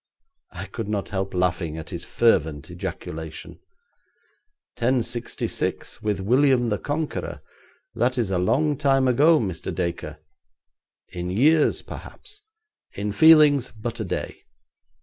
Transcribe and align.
I 0.51 0.65
could 0.65 0.87
not 0.87 1.09
help 1.09 1.31
laughing 1.31 1.77
at 1.77 1.91
his 1.91 2.03
fervent 2.05 2.71
ejaculation. 2.71 3.59
'1066! 4.79 6.01
With 6.01 6.19
William 6.21 6.69
the 6.69 6.79
Conqueror! 6.79 7.41
That 7.93 8.17
is 8.17 8.31
a 8.31 8.39
long 8.39 8.77
time 8.77 9.07
ago, 9.07 9.39
Mr. 9.39 9.71
Dacre.' 9.71 10.17
'In 11.09 11.29
years 11.29 11.83
perhaps; 11.83 12.41
in 12.93 13.11
feelings 13.11 13.69
but 13.79 13.99
a 13.99 14.03
day. 14.03 14.45